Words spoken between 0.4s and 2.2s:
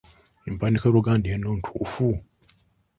Empandiika y’Oluganda eno ntuufu?